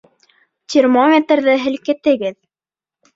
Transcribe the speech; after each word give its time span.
Термометрҙы 0.73 1.55
һелкетегеҙ 1.65 2.33